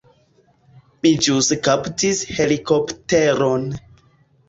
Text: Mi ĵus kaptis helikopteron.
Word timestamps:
Mi 1.03 1.11
ĵus 1.27 1.51
kaptis 1.69 2.25
helikopteron. 2.41 3.73